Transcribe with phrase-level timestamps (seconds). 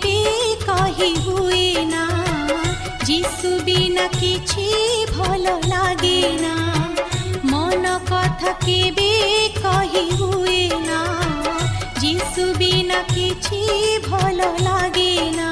[0.00, 1.36] ଯିବି କହିବୁ
[1.90, 2.02] ନା
[3.06, 4.66] ଯିଶୁ ବିନା କିଛି
[5.14, 6.52] ଭଲ ଲାଗେ ନା
[7.52, 9.08] ମନ କଥା କେବେ
[9.58, 10.30] କହିବୁ
[10.86, 11.00] ନା
[12.02, 13.62] ଯିଶୁ ବିନା କିଛି
[14.08, 15.50] ଭଲ ଲାଗେ ନା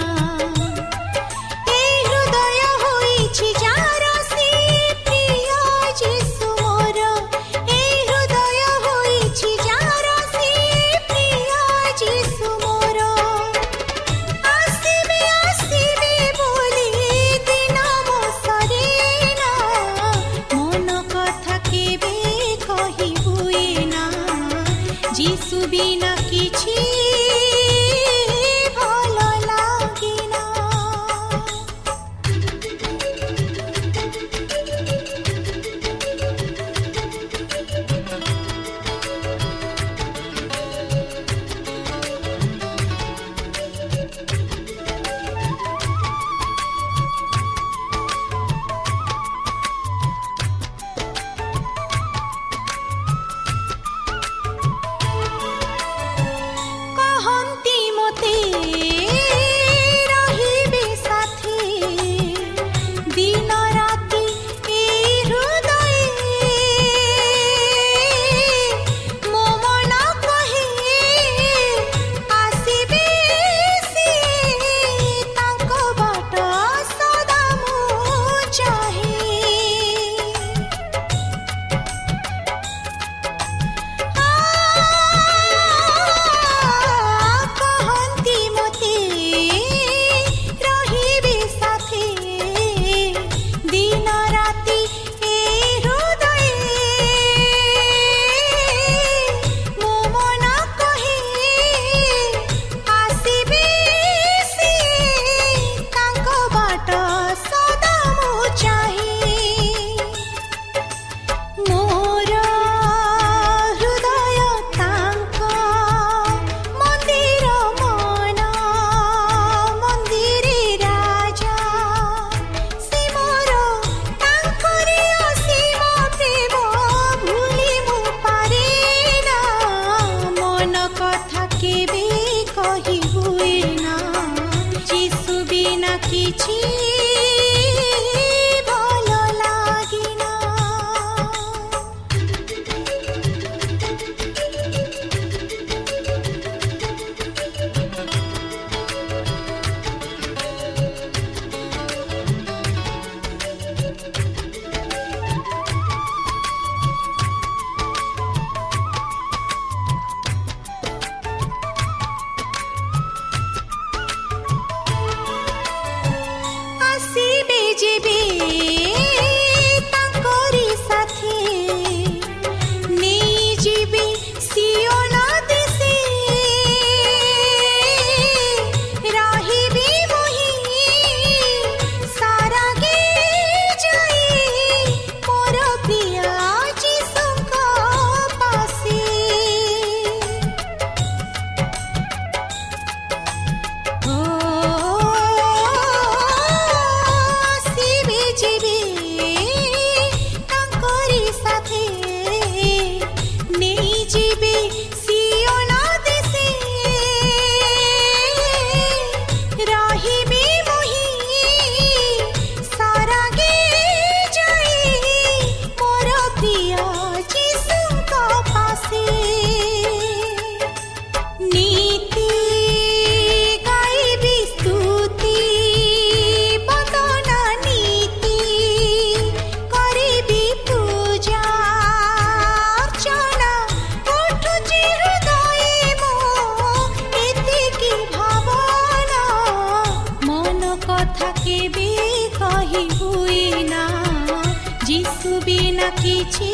[245.76, 246.49] না কিছু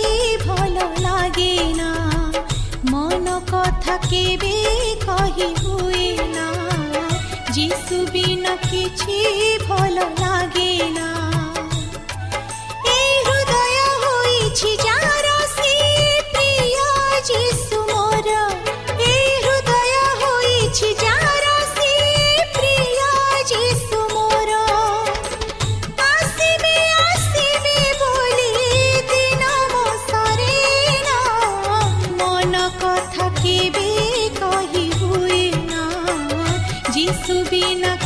[0.46, 1.90] ভালো লাগে না?
[2.90, 4.56] মন কথা কেবে
[5.06, 6.04] কহি হুই
[6.34, 6.46] না?
[7.52, 9.14] যিসু বিনা কিছু
[9.68, 11.08] ভালো লাগে না।
[12.96, 15.01] এই হৃদয় হইছি যা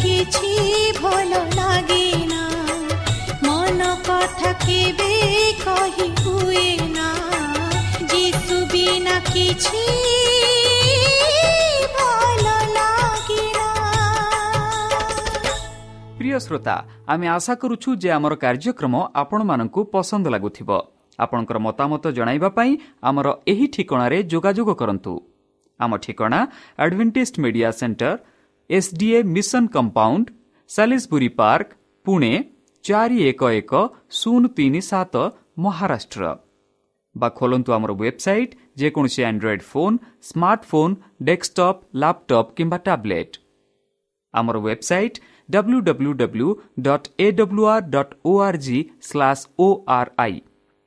[0.06, 0.50] କିଛି
[1.00, 2.43] ଭଲ ଲାଗେନା
[3.47, 5.12] ମନ କଥା କେବେ
[5.62, 7.08] କହି ହୁଏ ନା
[8.11, 9.85] ଯିଶୁ ବିନା କିଛି
[16.19, 16.76] প্রিয় শ্রোতা
[17.06, 19.43] আমি আশা করুছু যে আমার কার্যক্রম আপনার
[19.93, 20.70] পসন্দ লাগুব
[21.19, 22.05] আপনার মতামত
[22.56, 22.70] পাই
[23.00, 25.12] আমার এই ঠিকার যোগাযোগ করতু
[25.81, 26.26] আমার ঠিকা
[26.79, 28.12] advantage media centre
[28.70, 30.26] S DA mission compound
[30.70, 31.68] Salisbury park
[32.06, 32.32] Pune
[32.84, 33.72] ଚାରି ଏକ ଏକ
[34.18, 35.14] ଶୂନ ତିନି ସାତ
[35.58, 36.32] ମହାରାଷ୍ଟ୍ର
[37.14, 43.38] ବା ଖୋଲନ୍ତୁ ଆମର ୱେବସାଇଟ୍ ଯେକୌଣସି Android phone smartphone desktop laptop କିମ୍ବା ଟ୍ୟାବ୍ଲେଟ୍
[44.34, 46.48] ଆମର website W W W
[46.80, 48.78] dot A AWR dot ORG
[49.08, 50.36] slash O R I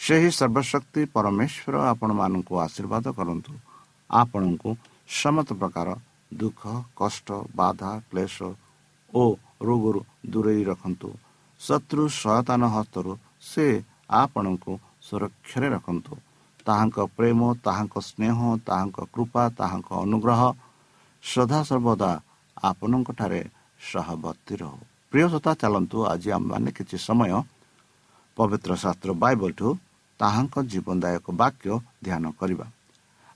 [0.00, 3.52] ସେହି ସର୍ବଶକ୍ତି ପରମେଶ୍ୱର ଆପଣମାନଙ୍କୁ ଆଶୀର୍ବାଦ କରନ୍ତୁ।
[4.10, 4.70] ଆପଣଙ୍କୁ
[5.22, 5.88] ସମସ୍ତ ପ୍ରକାର
[6.40, 6.62] ଦୁଃଖ
[7.00, 8.36] କଷ୍ଟ ବାଧା କ୍ଲେଶ
[9.12, 9.24] ଓ
[9.68, 10.00] ରୋଗରୁ
[10.32, 11.08] ଦୂରେଇ ରଖନ୍ତୁ।
[11.60, 13.12] ଶତ୍ରୁ ସୟତାନ ହସ୍ତରୁ
[13.50, 13.66] ସେ
[14.22, 14.72] ଆପଣଙ୍କୁ
[15.06, 16.12] ସୁରକ୍ଷାରେ ରଖନ୍ତୁ।
[16.66, 18.38] ତାହାଙ୍କ ପ୍ରେମ ତାହାଙ୍କ ସ୍ନେହ
[18.68, 20.40] ତାହାଙ୍କ କୃପା ତାହାଙ୍କ ଅନୁଗ୍ରହ
[21.24, 22.12] ସଦାସର୍ବଦା
[22.70, 23.40] ଆପଣଙ୍କଠାରେ
[23.90, 24.78] ସହବର୍ତ୍ତୀ ରହୁ।
[25.12, 27.32] ପ୍ରିୟ ଶ୍ରୋତା ଚାଲନ୍ତୁ ଆଜି ଆମମାନେ କିଛି ସମୟ
[28.36, 29.68] ପବିତ୍ର ଶାସ୍ତ୍ର ବାଇବଲଠୁ
[30.20, 31.70] ତାହାଙ୍କ ଜୀବନଦାୟକ ବାକ୍ୟ
[32.04, 32.66] ଧ୍ୟାନ କରିବା।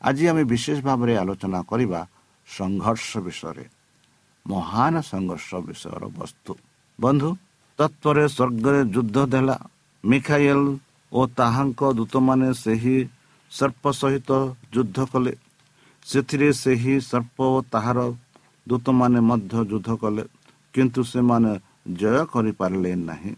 [0.01, 2.01] ଆଜି ଆମେ ବିଶେଷ ଭାବରେ ଆଲୋଚନା କରିବା
[2.49, 3.65] ସଂଘର୍ଷ ବିଷୟରେ
[4.47, 6.53] ମହାନ ସଂଘର୍ଷ ବିଷୟର ବସ୍ତୁ।
[6.99, 7.31] ବନ୍ଧୁ
[7.79, 9.57] ତତ୍ପରେ ସ୍ୱର୍ଗରେ ଯୁଦ୍ଧ ଦେଲା
[10.05, 10.61] ମିଖାଇଲ
[11.13, 12.97] ଓ ତାହାଙ୍କ ଦୂତମାନେ ସେହି
[13.53, 14.31] ସର୍ପ ସହିତ
[14.75, 15.35] ଯୁଦ୍ଧ କଲେ।
[16.07, 17.99] ସେଥିରେ ସେହି ସର୍ପ ଓ ତାହାର
[18.67, 20.25] ଦୂତମାନେ ମଧ୍ୟ ଯୁଦ୍ଧ କଲେ
[20.75, 21.53] କିନ୍ତୁ ସେମାନେ
[22.01, 23.33] ଜୟ କରିପାରିଲେ ନାହିଁ।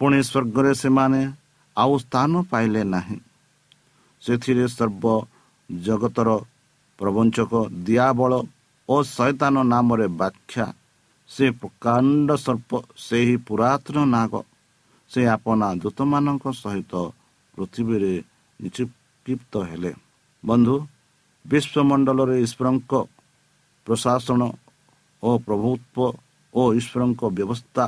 [0.00, 1.20] ପୁଣି ସ୍ୱର୍ଗରେ ସେମାନେ
[1.76, 3.18] ଆଉ ସ୍ଥାନ ପାଇଲେ ନାହିଁ।
[4.22, 5.04] ସେଥିରେ ସର୍ବ
[5.70, 6.30] ଜଗତର
[6.98, 7.52] ପ୍ରବଞ୍ଚକ
[7.86, 8.32] ଦିଆବଳ
[8.88, 10.66] ଓ ଶୈତାନ ନାମରେ ବ୍ୟାଖ୍ୟା।
[11.30, 12.70] ସେ ପ୍ରକାଣ୍ଡ ସର୍ପ
[13.06, 14.32] ସେହି ପୁରାତନ ନାଗ
[15.10, 16.92] ସେ ଆପଣା ଦୂତମାନଙ୍କ ସହିତ
[17.54, 18.14] ପୃଥିବୀରେ
[18.60, 19.92] ନିକ୍ଷିପ୍ତ ହେଲେ।
[20.44, 20.76] ବନ୍ଧୁ
[21.44, 22.92] ବିଶ୍ୱମଣ୍ଡଳରେ ଈଶ୍ୱରଙ୍କ
[23.86, 24.40] ପ୍ରଶାସନ
[25.22, 26.16] ଓ ପ୍ରଭୁତ୍ୱ
[26.54, 27.84] ଓ ଈଶ୍ୱରଙ୍କ ବ୍ୟବସ୍ଥା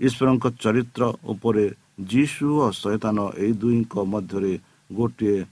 [0.00, 1.02] ଈଶ୍ୱରଙ୍କ ଚରିତ୍ର
[1.32, 1.66] ଉପରେ
[2.06, 4.58] ଯୀଶୁ ଓ ଶୈତାନ ଏହି ଦୁଇଙ୍କ ମଧ୍ୟରେ
[4.92, 5.44] ଗୋଟିଏ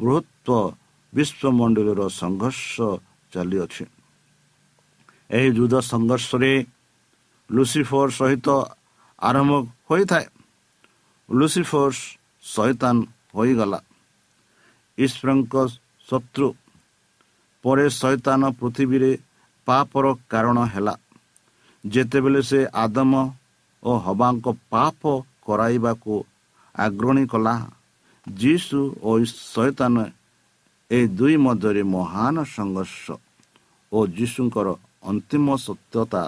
[0.00, 0.74] ବୃହତ୍ୱ
[1.14, 2.82] ବିଶ୍ୱମଣ୍ଡଳର ସଂଘର୍ଷ
[3.34, 3.84] ଚାଲିଅଛି।
[5.30, 6.66] ଏହି ଯୁଦ୍ଧ ସଂଘର୍ଷରେ
[7.50, 8.48] ଲୁସିଫର ସହିତ
[9.20, 10.26] ଆରମ୍ଭ ହୋଇଥାଏ।
[11.30, 11.90] ଲୁସିଫର
[12.42, 13.80] ଶୈତାନ ହୋଇଗଲା।
[14.98, 15.54] ଈଶ୍ୱରଙ୍କ
[16.10, 16.54] ଶତ୍ରୁ।
[17.62, 19.18] ପରେ ଶୈତାନ ପୃଥିବୀରେ
[19.66, 20.94] ପାପର କାରଣ ହେଲା।
[21.86, 23.32] ଯେତେବେଳେ ସେ ଆଦମ
[23.82, 26.12] ଓ ହବାଙ୍କ ପାପ କରାଇବାକୁ
[26.74, 27.54] ଆଗ୍ରଣୀ କଲା।
[28.26, 29.10] ଯୀଶୁ ଓ
[29.52, 29.94] ଶୈତାନ
[30.90, 33.04] ଏ ଦୁଇ ମଧ୍ୟରେ ମହାନ ସଂଘର୍ଷ
[33.92, 34.68] ଓ ଯୀଶୁଙ୍କର
[35.10, 36.22] ଅନ୍ତିମ ସତ୍ୟତା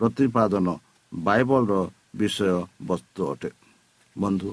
[0.00, 0.66] ପ୍ରତିପାଦନ
[1.12, 1.72] ବାଇବଲର
[2.18, 2.54] ବିଷୟ
[2.88, 3.50] ବସ୍ତୁ ଅଟେ।
[4.16, 4.50] ବନ୍ଧୁ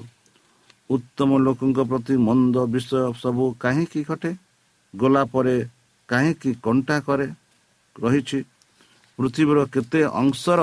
[0.90, 4.32] ଉତ୍ତମ ଲୋକଙ୍କ ପ୍ରତି ମନ୍ଦ ବିଷୟ ସବୁ କାହିଁକି ଘଟେ?
[4.94, 5.56] ଗଲା ପରେ
[6.08, 7.28] କାହିଁକି କଣ୍ଟା କରେ?
[7.96, 8.38] ରହିଛି
[9.18, 10.60] ପୃଥିବୀର କେତେ ଅଂଶର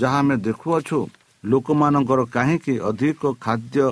[0.00, 0.98] ଯାହା ଆମେ ଦେଖୁଅଛୁ
[1.44, 3.86] ଲୋକମାନଙ୍କର କାହିଁକି ଅଧିକ ଖାଦ୍ୟ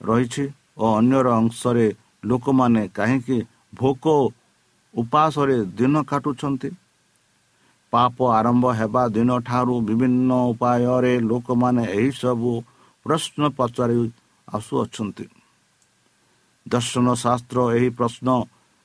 [0.00, 0.44] ରହିଛି
[0.78, 1.86] ଓ ଅନ୍ୟର ଅଂଶରେ
[2.24, 3.38] ଲୋକମାନେ କାହିଁକି
[3.74, 4.04] ଭୋକ
[4.94, 6.70] ଉପାସରେ ଦିନ କାଟୁଛନ୍ତି?
[7.92, 12.52] ପାପ ଆରମ୍ଭ ହେବା ଦିନଠାରୁ ବିଭିନ୍ନ ଉପାୟରେ ଲୋକମାନେ ଏହିସବୁ
[13.06, 13.98] ପ୍ରଶ୍ନ ପଚାରି
[14.48, 15.26] ଆସୁଅଛନ୍ତି।
[16.68, 18.28] ଦର୍ଶନ ଶାସ୍ତ୍ର ଏହି ପ୍ରଶ୍ନ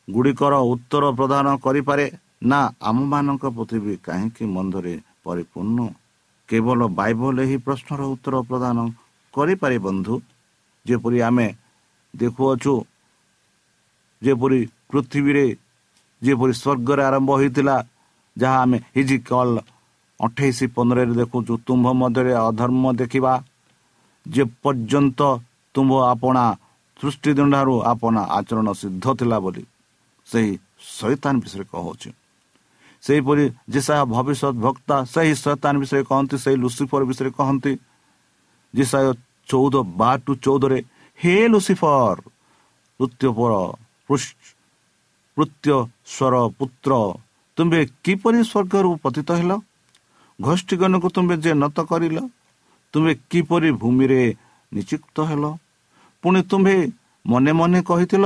[0.09, 2.05] ଗୁଡ଼ିକର ଉତ୍ତର ପ୍ରଦାନ କରିପାରେ
[2.43, 5.79] ନା ଆମମାନଙ୍କ ପୃଥିବୀ କାହିଁକି ମନ୍ଦରେ ପରିପୂର୍ଣ୍ଣ?
[6.51, 8.77] କେବଳ ବାଇବଲ ଏହି ପ୍ରଶ୍ନର ଉତ୍ତର ପ୍ରଦାନ
[9.33, 10.15] କରିପାରେ ବନ୍ଧୁ
[10.85, 11.47] ଯେପରି ଆମେ
[12.13, 12.73] ଦେଖୁଅଛୁ
[14.21, 15.45] ଯେପରି ପୃଥିବୀରେ
[16.21, 17.75] ଯେପରି ସ୍ୱର୍ଗରେ ଆରମ୍ଭ ହୋଇଥିଲା
[18.37, 19.55] ଯାହା ଆମେ ହିଜି କଲ୍
[20.19, 23.33] ଅଠେଇଶ ପନ୍ଦରରେ ଦେଖୁଛୁ ତୁମ୍ଭ ମଧ୍ୟରେ ଅଧର୍ମ ଦେଖିବା।
[24.25, 25.19] ଯେ ପର୍ଯ୍ୟନ୍ତ
[25.75, 26.43] ତୁମ୍ଭ ଆପଣା
[26.99, 29.63] ସୃଷ୍ଟି ଦିନଠାରୁ ଆପଣା ଆଚରଣ ସିଦ୍ଧ ଥିଲା ବୋଲି
[30.27, 30.51] ସେହି
[30.97, 32.09] ଶୈତାନ ବିଷୟରେ କହୁଛି।
[33.03, 37.73] ସେହିପରି ଯେସାୟ ଭବିଷ୍ୟତ ବକ୍ତା ସେହି ଶୈତାନ ବିଷୟରେ କହନ୍ତି ସେହି ଲୁସିଫର ବିଷୟରେ କହନ୍ତି।
[38.73, 39.07] ଯେସାୟ
[39.49, 40.79] ଚଉଦ ବାର ଟୁ ଚଉଦରେ
[41.19, 42.17] ହେ ଲୁସିଫର
[42.99, 43.53] ନୃତ୍ୟପର
[46.13, 46.91] ସ୍ୱର ପୁତ୍ର
[47.57, 49.51] ତୁମ୍ଭେ କିପରି ସ୍ୱର୍ଗରୁ ପତିତ ହେଲ?
[50.39, 52.17] ଗୋଷ୍ଠୀଗଣକୁ ତୁମ୍ଭେ ଯେ ନତ କରିଲ
[52.93, 54.21] ତୁମେ କିପରି ଭୂମିରେ
[54.71, 55.43] ନିଯୁକ୍ତ ହେଲ?
[56.23, 56.75] ପୁଣି ତୁମ୍ଭେ
[57.25, 58.25] ମନେ ମନେ କହିଥିଲ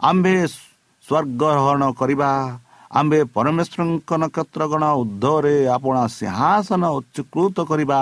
[0.00, 0.34] ଆମ୍ଭେ
[1.06, 2.30] ସ୍ୱର୍ଗହରଣ କରିବା
[2.90, 8.00] ଆମ୍ଭେ ପରମେଶ୍ୱରଙ୍କ ନକ୍ଷତ୍ରଗଣ ଉର୍ଦ୍ଧରେ ଆପଣା ସିଂହାସନ ଉଚ୍ଚକୃତ କରିବା।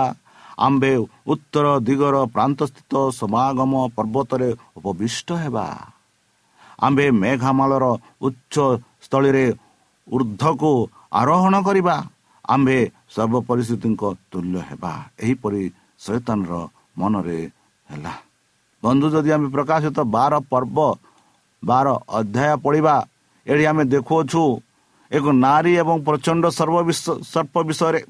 [0.58, 0.92] ଆମ୍ଭେ
[1.26, 5.66] ଉତ୍ତର ଦିଗର ପ୍ରାନ୍ତସ୍ଥିତ ସମାଗମ ପର୍ବତରେ ଉପବିଷ୍ଟ ହେବା।
[6.80, 7.84] ଆମ୍ଭେ ମେଘାମାଳର
[8.22, 8.54] ଉଚ୍ଚ
[9.04, 9.46] ସ୍ଥଳୀରେ
[10.08, 10.72] ଉର୍ଦ୍ଧ୍ୱକୁ
[11.12, 11.96] ଆରୋହଣ କରିବା।
[12.48, 12.78] ଆମ୍ଭେ
[13.14, 15.62] ସର୍ବ ପରିସ୍ଥିତିଙ୍କ ତୁଲ୍ୟ ହେବା। ଏହିପରି
[15.98, 16.52] ଶୈତାନର
[16.98, 17.40] ମନରେ
[17.90, 18.14] ହେଲା।
[18.82, 20.78] ବନ୍ଧୁ ଯଦି ଆମେ ପ୍ରକାଶିତ ବାର ପର୍ବ
[21.64, 21.86] ବାର
[22.18, 22.96] ଅଧ୍ୟାୟ ପଢ଼ିବା
[23.46, 24.42] ଏଠି ଆମେ ଦେଖୁଅଛୁ
[25.10, 26.44] ଏକ ନାରୀ ଏବଂ ପ୍ରଚଣ୍ଡ
[27.32, 28.00] ସର୍ପ ବିଷୟରେ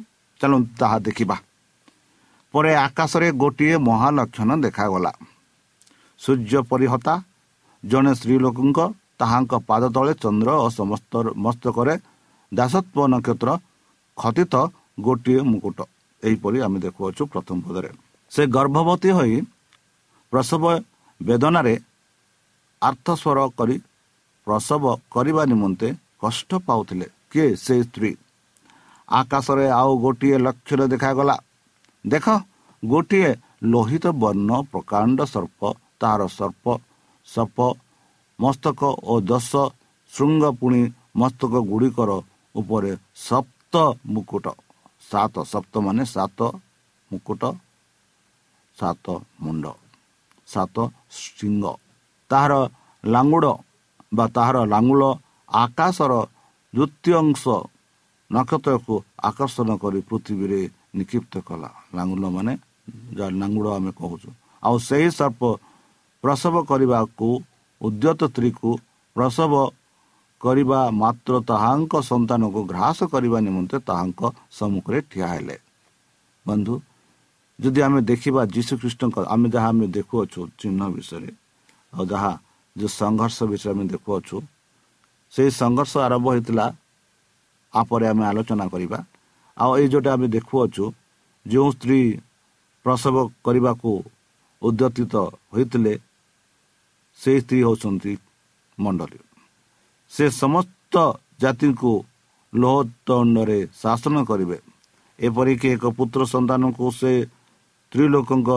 [0.41, 1.37] ଚାଲୁ ତାହା ଦେଖିବା।
[2.55, 5.13] ପରେ ଆକାଶରେ ଗୋଟିଏ ମହାଲକ୍ଷଣ ଦେଖାଗଲା।
[6.21, 7.15] ସୂର୍ଯ୍ୟ ପରିହତା
[7.85, 8.79] ଜଣେ ସ୍ତ୍ରୀ ଲୋକଙ୍କ
[9.21, 11.13] ତାହାଙ୍କ ପାଦ ତଳେ ଚନ୍ଦ୍ର ଓ ସମସ୍ତ
[11.45, 11.95] ମସ୍ତକରେ
[12.53, 13.49] ଦାସତ୍ୱ ନକ୍ଷତ୍ର
[14.17, 14.55] ଖତିତ
[15.07, 15.79] ଗୋଟିଏ ମୁକୁଟ।
[16.23, 17.91] ଏହିପରି ଆମେ ଦେଖୁଅଛୁ ପ୍ରଥମ ପଦରେ।
[18.33, 19.37] ସେ ଗର୍ଭବତୀ ହୋଇ
[20.33, 20.65] ପ୍ରସବ
[21.21, 21.75] ବେଦନାରେ
[22.83, 23.77] ଆର୍ଥସ୍ୱର କରି
[24.47, 24.83] ପ୍ରସବ
[25.15, 25.89] କରିବା ନିମନ୍ତେ
[26.27, 28.13] କଷ୍ଟ ପାଉଥିଲେ। କିଏ ସେ ସ୍ତ୍ରୀ?
[29.09, 31.37] ଆକାଶରେ ଆଉ ଗୋଟିଏ ଲକ୍ଷ୍ୟରେ ଦେଖାଗଲା।
[32.05, 32.27] ଦେଖ
[32.83, 33.31] ଗୋଟିଏ
[33.73, 35.61] ଲୋହିତ ବର୍ଣ୍ଣ ପ୍ରକାଣ୍ଡ ସର୍ପ
[36.01, 36.65] ତାହାର ସର୍ପ
[37.29, 37.57] ସପ
[38.39, 39.53] ମସ୍ତକ ଓ ଦଶ
[40.13, 40.81] ଶୃଙ୍ଗ ପୁଣି
[41.21, 42.11] ମସ୍ତକ ଗୁଡ଼ିକର
[42.55, 42.93] ଉପରେ
[43.29, 43.75] ସପ୍ତ
[44.15, 44.47] ମୁକୁଟ।
[45.11, 46.39] ସାତ ସପ୍ତ ମାନେ ସାତ
[47.11, 47.43] ମୁକୁଟ
[48.77, 49.07] ସାତ
[49.43, 49.65] ମୁଣ୍ଡ
[50.49, 50.77] ସାତ
[51.13, 51.65] ସିଂହ
[52.31, 52.53] ତାହାର
[53.05, 53.53] ଲାଙ୍ଗୁଡ଼
[54.13, 55.03] ବା ତାହାର ଲାଙ୍ଗୁଳ
[55.49, 56.13] ଆକାଶର
[56.75, 57.43] ଦ୍ୱିତୀୟ ଅଂଶ
[58.31, 58.95] ନକ୍ଷତ୍ରକୁ
[59.29, 60.61] ଆକର୍ଷଣ କରି ପୃଥିବୀରେ
[60.99, 62.53] ନିକ୍ଷିପ୍ତ କଲା। ଲାଙ୍ଗୁଳ ମାନେ
[63.41, 64.29] ଲାଙ୍ଗୁଡ଼ ଆମେ କହୁଛୁ।
[64.63, 65.43] ଆଉ ସେହି ସର୍ପ
[66.25, 67.29] ପ୍ରସବ କରିବାକୁ
[67.81, 68.71] ଉଦ୍ୟତ ସ୍ତ୍ରୀକୁ
[69.17, 69.53] ପ୍ରସବ
[70.41, 74.21] କରିବା ମାତ୍ର ତାହାଙ୍କ ସନ୍ତାନକୁ ଗ୍ରାସ କରିବା ନିମନ୍ତେ ତାହାଙ୍କ
[74.59, 75.57] ସମ୍ମୁଖରେ ଠିଆ ହେଲେ।
[76.47, 76.75] ବନ୍ଧୁ
[77.59, 81.31] ଯଦି ଆମେ ଦେଖିବା ଯୀଶୁଖ୍ରୀଷ୍ଟଙ୍କ ଆମେ ଯାହା ଆମେ ଦେଖୁଅଛୁ ଚିହ୍ନ ବିଷୟରେ
[81.95, 82.33] ଆଉ ଯାହା
[82.77, 84.37] ଯେଉଁ ସଂଘର୍ଷ ବିଷୟରେ ଆମେ ଦେଖୁଅଛୁ
[85.37, 86.67] ସେହି ସଂଘର୍ଷ ଆରମ୍ଭ ହୋଇଥିଲା
[87.75, 88.99] ଆପରେ ଆମେ ଆଲୋଚନା କରିବା।
[89.57, 90.85] ଆଉ ଏଇ ଯେଉଁଟା ଆମେ ଦେଖୁଅଛୁ
[91.47, 92.01] ଯେଉଁ ସ୍ତ୍ରୀ
[92.85, 93.17] ପ୍ରସବ
[93.47, 93.91] କରିବାକୁ
[94.63, 95.15] ଉଦ୍ୟତିତ
[95.53, 95.95] ହୋଇଥିଲେ
[97.21, 98.13] ସେହି ସ୍ତ୍ରୀ ହେଉଛନ୍ତି
[98.79, 99.21] ମଣ୍ଡଳୀ
[100.13, 100.95] ସେ ସମସ୍ତ
[101.43, 101.93] ଜାତିଙ୍କୁ
[102.53, 104.59] ଲୋହଦଣ୍ଡରେ ଶାସନ କରିବେ।
[105.19, 108.51] ଏପରିକି ଏକ ପୁତ୍ର ସନ୍ତାନକୁ ସେ ସ୍ତ୍ରୀ ଲୋକଙ୍କ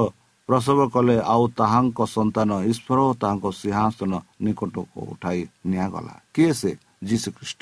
[0.49, 4.11] ପ୍ରସବ କଲେ ଆଉ ତାହାଙ୍କ ସନ୍ତାନ ଈଶ୍ୱର ଓ ତାହାଙ୍କ ସିଂହାସନ
[4.45, 6.71] ନିକଟକୁ ଉଠାଇ ନିଆଗଲା। କିଏ ସେ?
[7.09, 7.61] ଯୀଶୁ ଖ୍ରୀଷ୍ଟ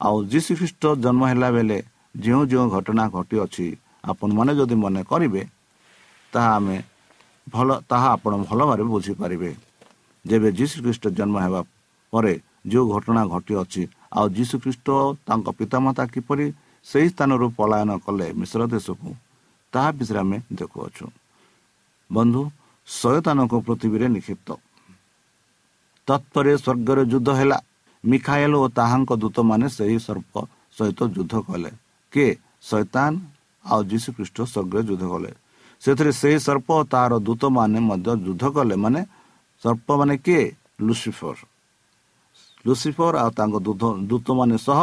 [0.00, 1.78] ଆଉ ଯୀଶୁ ଖ୍ରୀଷ୍ଟ ଜନ୍ମ ହେଲା ବେଳେ
[2.24, 3.66] ଯେଉଁ ଯେଉଁ ଘଟଣା ଘଟିଅଛି
[4.12, 5.42] ଆପଣମାନେ ଯଦି ମନେ କରିବେ
[6.32, 6.76] ତାହା ଆମେ
[7.54, 9.50] ଭଲ ତାହା ଆପଣ ଭଲ ଭାବରେ ବୁଝିପାରିବେ।
[10.24, 11.60] ଯେବେ ଯୀଶୁ ଖ୍ରୀଷ୍ଟ ଜନ୍ମ ହେବା
[12.12, 12.32] ପରେ
[12.70, 13.82] ଯେଉଁ ଘଟଣା ଘଟିଅଛି
[14.16, 14.88] ଆଉ ଯୀଶୁ ଖ୍ରୀଷ୍ଟ
[15.26, 16.46] ତାଙ୍କ ପିତାମାତା କିପରି
[16.86, 19.08] ସେହି ସ୍ଥାନରୁ ପଳାୟନ କଲେ ମିଶ୍ର ଦେଶକୁ
[19.72, 21.04] ତାହା ବିଷୟରେ ଆମେ ଦେଖୁଅଛୁ।
[22.10, 22.42] ବନ୍ଧୁ
[22.88, 24.48] ଶୟତାନଙ୍କ ପୃଥିବୀରେ ନିକ୍ଷିପ୍ତ।
[26.08, 27.58] ତତ୍ପରେ ସ୍ୱର୍ଗରେ ଯୁଦ୍ଧ ହେଲା।
[28.04, 30.34] ମିଖାଏଲ ଓ ତାହାଙ୍କ ଦୂତମାନେ ସେହି ସର୍ପ
[30.76, 31.70] ସହିତ ଯୁଦ୍ଧ କଲେ।
[32.12, 32.30] କିଏ?
[32.68, 33.12] ଶୈତାନ
[33.64, 35.30] ଆଉ ଯୀଶୁ ଖ୍ରୀଷ୍ଟ ସ୍ୱର୍ଗରେ ଯୁଦ୍ଧ କଲେ।
[35.82, 39.00] ସେଥିରେ ସେହି ସର୍ପ ତାହାର ଦୂତମାନେ ମଧ୍ୟ ଯୁଦ୍ଧ କଲେ। ମାନେ
[39.62, 40.44] ସର୍ପ ମାନେ କିଏ?
[40.86, 41.36] ଲୁସିଫର।
[42.66, 43.54] ଲୁସିଫର ଆଉ ତାଙ୍କ
[44.10, 44.80] ଦୂତମାନେ ସହ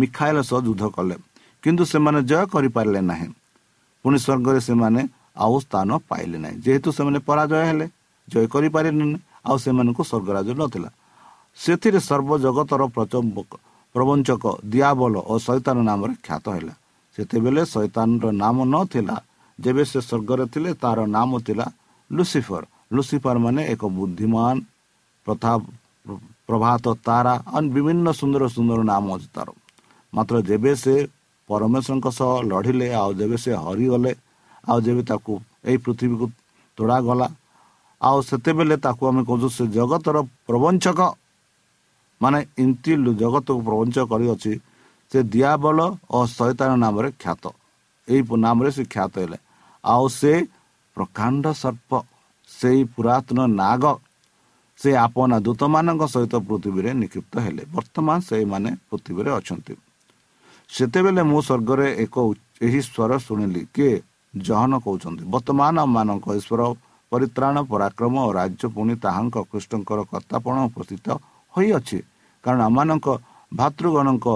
[0.00, 1.16] ମିଖାଏଲ ସହ ଯୁଦ୍ଧ କଲେ।
[1.62, 3.28] କିନ୍ତୁ ସେମାନେ ଜୟ କରିପାରିଲେ ନାହିଁ।
[4.04, 5.00] ପୁଣି ସ୍ୱର୍ଗରେ ସେମାନେ
[5.36, 7.86] ଆଉ ସ୍ଥାନ ପାଇଲେ ନାହିଁ। ଯେହେତୁ ସେମାନେ ପରାଜୟ ହେଲେ
[8.28, 10.90] ଜୟ କରିପାରିଲେନି ଆଉ ସେମାନଙ୍କୁ ସ୍ୱର୍ଗରାଜ ନଥିଲା।
[11.58, 12.82] ସେଥିରେ ସର୍ବଜଗତର
[13.94, 16.74] ପ୍ରବଞ୍ଚକ ଦିଆବଲ ଓ ଶୈତାନ ନାମରେ ଖ୍ୟାତ ହେଲା।
[17.18, 19.16] ସେତେବେଳେ ଶୈତାନର ନାମ ନଥିଲା
[19.58, 21.66] ଯେବେ ସେ ସ୍ୱର୍ଗରେ ଥିଲେ ତାର ନାମ ଥିଲା
[22.10, 22.62] ଲୁସିଫର।
[22.94, 24.56] ଲୁସିଫର ମାନେ ଏକ ବୁଦ୍ଧିମାନ
[25.26, 25.52] ପ୍ରଥା
[26.48, 27.34] ପ୍ରଭାତ ତାରା
[27.74, 29.48] ବିଭିନ୍ନ ସୁନ୍ଦର ସୁନ୍ଦର ନାମ ଅଛି ତାର।
[30.12, 30.94] ମାତ୍ର ଯେବେ ସେ
[31.48, 34.12] ପରମେଶ୍ୱରଙ୍କ ସହ ଲଢ଼ିଲେ ଆଉ ଯେବେ ସେ ହରିଗଲେ
[34.64, 35.32] ଆଉ ଯେବେ ତାକୁ
[35.68, 36.26] ଏଇ ପୃଥିବୀକୁ
[36.78, 37.26] ତୋଡ଼ାଗଲା
[38.00, 40.16] ଆଉ ସେତେବେଳେ ତାକୁ ଆମେ କହୁଛୁ ସେ ଜଗତର
[40.48, 41.00] ପ୍ରବଞ୍ଚକ।
[42.20, 44.52] ମାନେ ଏମିତି ଜଗତକୁ ପ୍ରବଞ୍ଚକ କରିଅଛି
[45.12, 45.78] ସେ ଦିଆବଲ
[46.10, 47.44] ଓ ଶୈତାନ ନାମରେ ଖ୍ୟାତ।
[48.08, 49.38] ଏଇ ନାମରେ ସେ ଖ୍ୟାତ ହେଲେ।
[49.84, 50.32] ଆଉ ସେ
[50.96, 51.90] ପ୍ରକାଣ୍ଡ ସର୍ପ
[52.50, 53.84] ସେଇ ପୁରାତନ ନାଗ
[54.78, 59.74] ସେ ଆପଣା ଦୂତମାନଙ୍କ ସହିତ ପୃଥିବୀରେ ନିକ୍ଷିପ୍ତ ହେଲେ। ବର୍ତ୍ତମାନ ସେଇମାନେ ପୃଥିବୀରେ ଅଛନ୍ତି।
[60.70, 62.16] ସେତେବେଳେ ମୁଁ ସ୍ୱର୍ଗରେ ଏକ
[62.66, 63.94] ଏହି ସ୍ୱର ଶୁଣିଲି କିଏ
[64.34, 66.62] ଜହନ କହୁଛନ୍ତି। ବର୍ତ୍ତମାନ ଆମମାନଙ୍କ ଈଶ୍ୱର
[67.12, 71.06] ପରିତ୍ରାଣ ପରାକ୍ରମ ଓ ରାଜ୍ୟ ପୁଣି ତାହାଙ୍କ କୃଷ୍ଣଙ୍କର କର୍ତ୍ତାପଣ ଉପସ୍ଥିତ
[71.54, 71.98] ହୋଇଅଛି।
[72.44, 73.06] କାରଣ ଆମମାନଙ୍କ
[73.52, 74.26] ଭାତୃଗଣଙ୍କ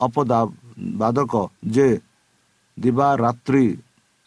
[0.00, 1.32] ଅପଦାବାଦକ
[1.74, 1.88] ଯେ
[2.78, 3.64] ଦିବା ରାତ୍ରି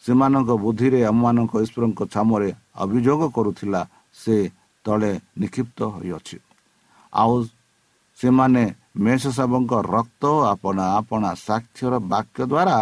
[0.04, 2.50] ସେମାନଙ୍କ ବୁଦ୍ଧିରେ ଆମମାନଙ୍କ ଈଶ୍ୱରଙ୍କ ଛାମରେ
[2.82, 3.80] ଅଭିଯୋଗ କରୁଥିଲା
[4.16, 4.36] ସେ
[4.84, 6.36] ତଳେ ନିକ୍ଷିପ୍ତ ହୋଇଅଛି।
[7.12, 7.34] ଆଉ
[8.18, 8.64] ସେମାନେ
[9.04, 10.22] ମେଷ ସାବଙ୍କ ରକ୍ତ
[10.52, 12.78] ଆପଣା ଆପଣା ସାକ୍ଷର ବାକ୍ୟ ଦ୍ୱାରା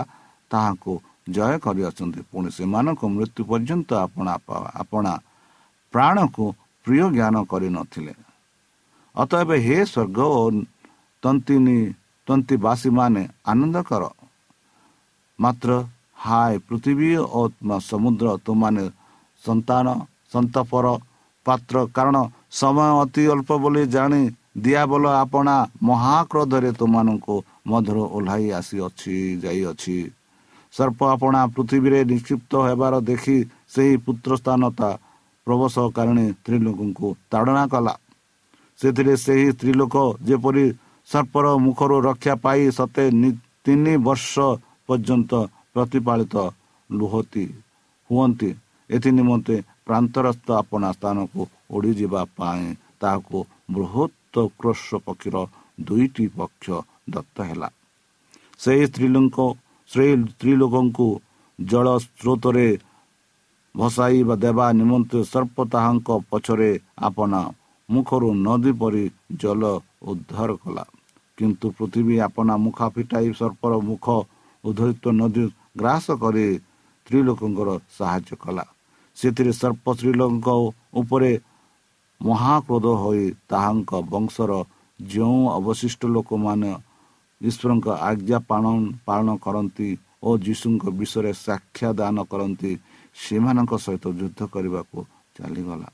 [0.50, 0.92] ତାହାକୁ
[1.26, 4.33] ଜୟ କରିଅଛନ୍ତି। ପୁଣି ସେମାନଙ୍କ ମୃତ୍ୟୁ ପର୍ଯ୍ୟନ୍ତ ଆପଣା
[4.83, 5.12] ଆପଣା
[5.95, 6.45] ପ୍ରାଣକୁ
[6.87, 8.12] ପ୍ରିୟ ଜ୍ଞାନ କରିନଥିଲେ
[9.14, 10.43] ଅତଏବ ହେ ସ୍ୱର୍ଗ ଓ
[11.23, 11.78] ତନ୍ତିନୀ
[12.28, 14.02] ତନ୍ତିବାସୀମାନେ ଆନନ୍ଦ କର।
[15.38, 15.71] ମାତ୍ର
[16.25, 17.40] ହାୟ ପୃଥିବୀ ଓ
[17.90, 18.85] ସମୁଦ୍ର ତୁମାନେ
[19.45, 19.87] ସନ୍ତାନ
[20.33, 20.87] ସନ୍ତପର
[21.47, 22.16] ପାତ୍ର କାରଣ
[22.61, 24.23] ସମୟ ଅତି ଅଳ୍ପ ବୋଲି ଜାଣି
[24.64, 25.57] ଦିଆବଲ ଆପଣା
[25.88, 27.35] ମହାକ୍ରୋଧରେ ତୁମମାନଙ୍କୁ
[27.71, 29.97] ମଧ୍ୟରୁ ଓହ୍ଲାଇ ଆସିଅଛି ଯାଇଅଛି।
[30.75, 33.37] ସର୍ପ ଆପଣା ପୃଥିବୀରେ ନିକ୍ଷିପ୍ତ ହେବାର ଦେଖି
[33.75, 34.90] ସେହି ପୁତ୍ର ସ୍ଥାନତା
[35.47, 37.95] ପ୍ରବସକାରିଣୀ ସ୍ତ୍ରୀ ଲୋକଙ୍କୁ ତାଡ଼ନା କଲା।
[38.78, 39.95] ସେଥିରେ ସେହି ସ୍ତ୍ରୀ ଲୋକ
[40.28, 40.64] ଯେପରି
[41.09, 43.04] ସର୍ପର ମୁଖରୁ ରକ୍ଷା ପାଇ ସତେ
[43.64, 44.33] ତିନି ବର୍ଷ
[44.88, 45.33] ପର୍ଯ୍ୟନ୍ତ
[45.75, 46.35] ପ୍ରତିପାଳିତ
[46.90, 47.44] ଲୁହତି
[48.11, 48.51] ହୁଅନ୍ତି
[48.90, 51.40] ଏଥି ନିମନ୍ତେ ପ୍ରାନ୍ତରସ୍ଥ ଆପଣା ସ୍ଥାନକୁ
[51.75, 52.66] ଉଡ଼ିଯିବା ପାଇଁ
[53.01, 53.38] ତାହାକୁ
[53.75, 55.37] ବୃହତ କ୍ରୋଶ ପକ୍ଷୀର
[55.87, 56.66] ଦୁଇଟି ପକ୍ଷ
[57.12, 57.68] ଦତ୍ତ ହେଲା।
[58.62, 59.37] ସେହି ସ୍ତ୍ରୀଲୋକ
[59.94, 61.09] ସ୍ତ୍ରୀ ଲୋକଙ୍କୁ
[61.59, 62.68] ଜଳ ସ୍ରୋତରେ
[63.74, 66.70] ଭସାଇବା ଦେବା ନିମନ୍ତେ ସର୍ପ ତାହାଙ୍କ ପଛରେ
[67.09, 67.40] ଆପଣା
[67.88, 69.04] ମୁଖରୁ ନଦୀ ପରି
[69.42, 69.62] ଜଳ
[70.11, 70.85] ଉଦ୍ଧାର କଲା।
[71.38, 74.07] କିନ୍ତୁ ପୃଥିବୀ ଆପଣା ମୁଖା ଫିଟାଇ ସର୍ପର ମୁଖ
[74.64, 75.44] ଉଦ୍ଧରିତ ନଦୀ
[75.80, 76.46] ଗ୍ରାସ କରି
[77.07, 78.64] ସ୍ତ୍ରୀ ଲୋକଙ୍କର ସାହାଯ୍ୟ କଲା।
[79.16, 80.48] ସେଥିରେ ସର୍ପ ସ୍ତ୍ରୀଲୋକଙ୍କ
[81.00, 81.33] ଉପରେ
[82.20, 84.52] ମହାକ୍ରୋଧ ହୋଇ ତାହାଙ୍କ ବଂଶର
[85.00, 86.70] ଯେଉଁ ଅବଶିଷ୍ଟ ଲୋକମାନେ
[87.40, 89.88] ଈଶ୍ୱରଙ୍କ ଆଜ୍ଞା ପାଳନ ପାଳନ କରନ୍ତି
[90.23, 92.73] ଓ ଯୀଶୁଙ୍କ ବିଷୟରେ ସାକ୍ଷା ଦାନ କରନ୍ତି
[93.14, 94.99] ସେମାନଙ୍କ ସହିତ ଯୁଦ୍ଧ କରିବାକୁ
[95.37, 95.88] ଚାଲିଗଲା।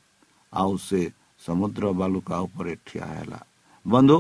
[0.52, 1.00] ଆଉ ସେ
[1.40, 3.40] ସମୁଦ୍ର ବାଲୁକା ଉପରେ ଠିଆ ହେଲା।
[3.86, 4.16] ବନ୍ଧୁ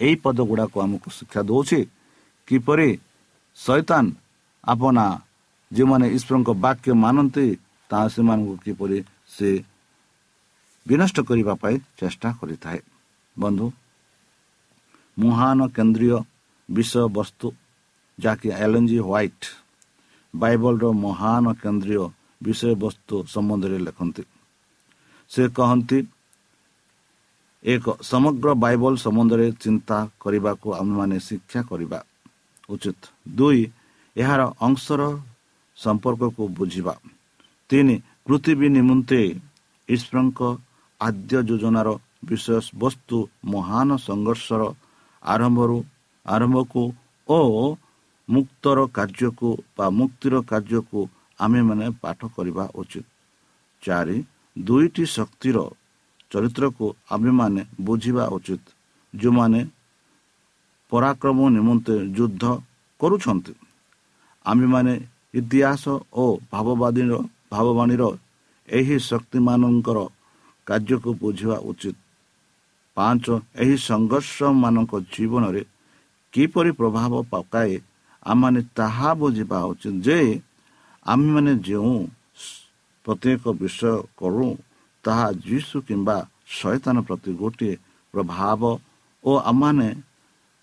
[0.00, 1.80] ଏହି ପଦ ଗୁଡ଼ାକ ଆମକୁ ଶିକ୍ଷା ଦେଉଛି
[2.48, 2.90] କିପରି
[3.56, 4.04] ଶୈତାନ
[4.64, 5.06] ଆପଣା
[5.72, 7.46] ଯେଉଁମାନେ ଈଶ୍ୱରଙ୍କ ବାକ୍ୟ ମାନନ୍ତି
[7.90, 8.98] ତାହା ସେମାନଙ୍କୁ କିପରି
[9.36, 9.50] ସେ
[10.86, 12.80] ବିନଷ୍ଟ କରିବା ପାଇଁ ଚେଷ୍ଟା କରିଥାଏ।
[13.36, 13.66] ବନ୍ଧୁ
[15.22, 16.16] ମହାନ କେନ୍ଦ୍ରୀୟ
[16.68, 17.46] ବିଷୟବସ୍ତୁ
[18.18, 19.44] ଯାହାକି ଏଲ୍ ଜି ହ୍ୱାଇଟ୍
[20.34, 22.02] ବାଇବଲର ମହାନ କେନ୍ଦ୍ରୀୟ
[22.44, 24.22] ବିଷୟବସ୍ତୁ ସମ୍ବନ୍ଧରେ ଲେଖନ୍ତି।
[25.30, 25.98] ସେ କହନ୍ତି
[27.64, 31.98] ଏକ ସମଗ୍ର ବାଇବଲ ସମ୍ବନ୍ଧରେ ଚିନ୍ତା କରିବାକୁ ଆମେମାନେ ଶିକ୍ଷା କରିବା
[32.70, 33.00] ଉଚିତ।
[33.38, 33.62] ଦୁଇ
[34.16, 35.02] ଏହାର ଅଂଶର
[35.78, 36.94] ସମ୍ପର୍କକୁ ବୁଝିବା।
[37.70, 39.20] ତିନି ପୃଥିବୀ ନିମନ୍ତେ
[39.88, 40.40] ଈଶ୍ୱରଙ୍କ
[41.00, 41.88] ଆଦ୍ୟ ଯୋଜନାର
[42.28, 44.62] ବିଷୟବସ୍ତୁ ମହାନ ସଂଘର୍ଷର
[45.22, 45.78] ଆରମ୍ଭରୁ
[46.26, 46.82] ଆରମ୍ଭକୁ
[47.28, 47.38] ଓ
[48.28, 51.00] ମୁକ୍ତର କାର୍ଯ୍ୟକୁ ବା ମୁକ୍ତିର କାର୍ଯ୍ୟକୁ
[51.38, 53.06] ଆମେମାନେ ପାଠ କରିବା ଉଚିତ।
[53.82, 54.16] ଚାରି
[54.56, 55.58] ଦୁଇଟି ଶକ୍ତିର
[56.30, 58.64] ଚରିତ୍ରକୁ ଆମେମାନେ ବୁଝିବା ଉଚିତ।
[59.14, 59.60] ଯେଉଁମାନେ
[60.92, 62.44] ପରାକ୍ରମ ନିମନ୍ତେ ଯୁଦ୍ଧ
[63.00, 63.54] କରୁଛନ୍ତି।
[64.44, 64.92] ଆମେମାନେ
[65.34, 67.12] ଇତିହାସ ଓ ଭାବବାଦୀର
[67.50, 68.02] ଭାବବାଣୀର
[68.68, 69.98] ଏହି ଶକ୍ତିମାନଙ୍କର
[70.66, 71.96] କାର୍ଯ୍ୟକୁ ବୁଝିବା ଉଚିତ।
[72.98, 73.24] ପାଞ୍ଚ
[73.62, 75.62] ଏହି ସଂଘର୍ଷମାନଙ୍କ ଜୀବନରେ
[76.34, 77.74] କିପରି ପ୍ରଭାବ ପକାଏ
[78.30, 80.18] ଆମମାନେ ତାହା ବୁଝିବା ଉଚିତ ଯେ
[81.06, 81.96] ଆମେମାନେ ଯେଉଁ
[83.04, 84.48] ପ୍ରତ୍ୟେକ ବିଷୟ କରୁ
[85.04, 86.16] ତାହା ଯୀଶୁ କିମ୍ବା
[86.58, 87.74] ଶୈତାନ ପ୍ରତି ଗୋଟିଏ
[88.14, 88.60] ପ୍ରଭାବ
[89.24, 89.88] ଓ ଆମମାନେ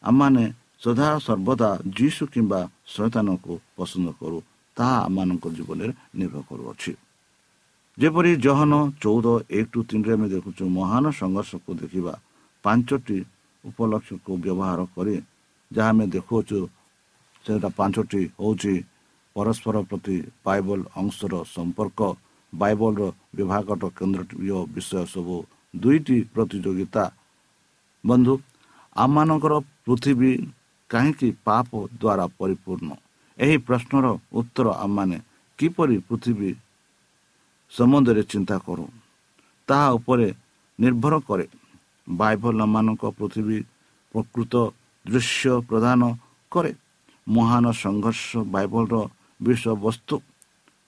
[0.03, 0.43] ଆମମାନେ
[0.83, 2.59] ସଦା ସର୍ବଦା ଯୀଶୁ କିମ୍ବା
[2.93, 4.37] ଶୈତାନକୁ ପସନ୍ଦ କରୁ
[4.77, 6.91] ତାହା ଆମମାନଙ୍କ ଜୀବନରେ ନିର୍ଭର କରୁଅଛି।
[7.97, 12.13] ଯେପରି ଜହନ ଚଉଦ ଏକ ଟୁ ତିନିରେ ଆମେ ଦେଖୁଛୁ ମହାନ ସଂଘର୍ଷକୁ ଦେଖିବା
[12.65, 13.19] ପାଞ୍ଚଟି
[13.63, 15.15] ଉପଲକ୍ଷ୍ୟକୁ ବ୍ୟବହାର କରି
[15.71, 16.59] ଯାହା ଆମେ ଦେଖୁଅଛୁ
[17.45, 18.73] ସେଟା ପାଞ୍ଚଟି ହେଉଛି
[19.35, 21.99] ପରସ୍ପର ପ୍ରତି ବାଇବଲ ଅଂଶର ସମ୍ପର୍କ
[22.53, 23.03] ବାଇବଲର
[23.37, 25.35] ବିଭାଗର କେନ୍ଦ୍ରୀୟ ବିଷୟ ସବୁ
[25.73, 27.03] ଦୁଇଟି ପ୍ରତିଯୋଗିତା।
[28.03, 28.33] ବନ୍ଧୁ
[28.95, 29.53] ଆମମାନଙ୍କର
[29.85, 30.31] ପୃଥିବୀ
[30.89, 31.69] କାହିଁକି ପାପ
[32.01, 32.89] ଦ୍ୱାରା ପରିପୂର୍ଣ୍ଣ?
[33.37, 34.05] ଏହି ପ୍ରଶ୍ନର
[34.39, 35.17] ଉତ୍ତର ଆମମାନେ
[35.59, 36.49] କିପରି ପୃଥିବୀ
[37.71, 38.85] ସମ୍ବନ୍ଧରେ ଚିନ୍ତା କରୁ?
[39.67, 40.27] ତାହା ଉପରେ
[40.79, 41.45] ନିର୍ଭର କରେ।
[42.07, 43.59] ବାଇବଲ ଆମମାନଙ୍କ ପୃଥିବୀ
[44.13, 44.53] ପ୍ରକୃତ
[45.05, 46.01] ଦୃଶ୍ୟ ପ୍ରଦାନ
[46.51, 46.71] କରେ
[47.27, 48.95] ମହାନ ସଂଘର୍ଷ ବାଇବଲର
[49.39, 50.15] ବିଷୟବସ୍ତୁ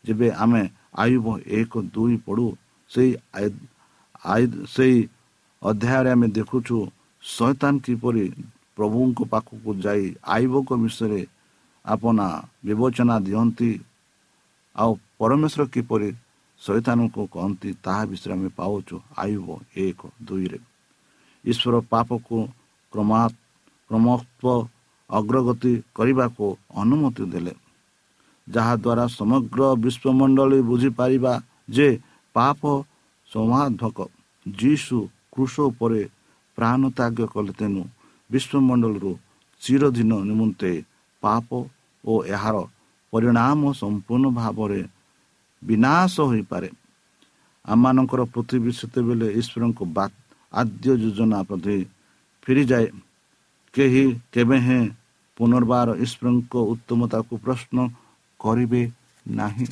[0.06, 0.64] ଯେବେ ଆମେ
[0.96, 2.48] ଆୟୁବ ଏକ ଦୁଇ ପଢ଼ୁ
[2.92, 3.12] ସେଇ
[4.74, 4.98] ସେଇ
[5.62, 6.78] ଅଧ୍ୟାୟରେ ଆମେ ଦେଖୁଛୁ
[7.24, 8.26] ଶୈତାନ କିପରି
[8.78, 11.22] ପ୍ରଭୁଙ୍କ ପାଖକୁ ଯାଇ ଆୟୁବଙ୍କ ବିଷୟରେ
[11.86, 12.28] ଆପଣା
[12.66, 13.72] ବିବେଚନା ଦିଅନ୍ତି
[14.76, 16.10] ଆଉ ପରମେଶ୍ୱର କିପରି
[16.62, 20.60] ଶୈତାନଙ୍କୁ କହନ୍ତି ତାହା ବିଷୟରେ ଆମେ ପାଉଛୁ ଆୟୁବ ଏକ ଦୁଇରେ
[21.46, 22.38] ଈଶ୍ୱର ପାପକୁ
[22.94, 23.22] କ୍ରମା
[23.90, 24.68] କ୍ରମତ୍ୱ
[25.10, 26.46] ଅଗ୍ରଗତି କରିବାକୁ
[26.82, 27.54] ଅନୁମତି ଦେଲେ।
[28.48, 31.34] ଯାହାଦ୍ୱାରା ସମଗ୍ର ବିଶ୍ୱମଣ୍ଡଳୀ ବୁଝିପାରିବା
[31.76, 31.88] ଯେ
[32.36, 32.62] ପାପ
[33.32, 33.98] ସମାଧକ
[34.46, 34.98] ଯୀଶୁ
[35.34, 36.02] କୃଷ ଉପରେ
[36.58, 37.84] ପ୍ରାଣ ତ୍ୟାଗ କଲେ ତେଣୁ
[38.30, 39.12] ବିଶ୍ୱମଣ୍ଡଳରୁ
[39.62, 40.72] ଚିରଦିନ ନିମନ୍ତେ
[41.24, 41.48] ପାପ
[42.04, 42.56] ଓ ଏହାର
[43.14, 44.82] ପରିଣାମ ସମ୍ପୂର୍ଣ୍ଣ ଭାବରେ
[45.62, 46.70] ବିନାଶ ହୋଇପାରେ।
[47.66, 50.06] ଆମମାନଙ୍କର ପୃଥିବୀ ସେତେବେଳେ ଈଶ୍ୱରଙ୍କ ବା
[50.54, 51.78] ଆଦ୍ୟ ଯୋଜନା ପ୍ରତି
[52.44, 52.88] ଫେରିଯାଏ
[53.74, 54.84] କେହି କେବେ ହେଁ
[55.38, 57.78] ପୁନର୍ବାର ଈଶ୍ୱରଙ୍କ ଉତ୍ତମତାକୁ ପ୍ରଶ୍ନ
[58.40, 58.82] କରିବେ
[59.26, 59.68] ନାହିଁ